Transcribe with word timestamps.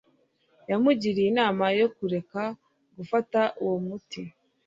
yamugiriye 0.69 1.27
inama 1.33 1.65
yo 1.79 1.87
kureka 1.95 2.41
gufata 2.97 3.41
uwo 3.63 3.77
muti 3.85 4.21